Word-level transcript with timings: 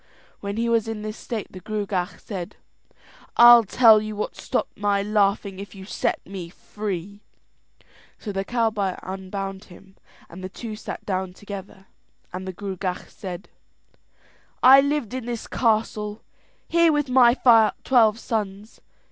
When 0.39 0.57
he 0.57 0.67
was 0.67 0.87
in 0.87 1.03
this 1.03 1.15
state 1.15 1.51
the 1.51 1.59
Gruagach 1.59 2.19
said: 2.19 2.55
"I'll 3.37 3.63
tell 3.63 4.01
you 4.01 4.15
what 4.15 4.35
stopped 4.35 4.75
my 4.75 5.03
laughing 5.03 5.59
if 5.59 5.75
you 5.75 5.85
set 5.85 6.25
me 6.25 6.49
free." 6.49 7.21
So 8.17 8.31
the 8.31 8.43
cowboy 8.43 8.95
unbound 9.03 9.65
him, 9.65 9.95
the 10.27 10.49
two 10.49 10.75
sat 10.75 11.05
down 11.05 11.33
together, 11.33 11.85
and 12.33 12.47
the 12.47 12.53
Gruagach 12.53 13.11
said: 13.11 13.47
"I 14.63 14.81
lived 14.81 15.13
in 15.13 15.25
this 15.25 15.45
castle 15.45 16.23
here 16.67 16.91
with 16.91 17.07
my 17.07 17.35
twelve 17.83 18.17
sons. 18.17 18.81